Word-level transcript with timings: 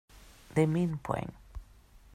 Det 0.55 0.61
är 0.61 0.67
min 0.67 0.97
poäng. 0.99 1.29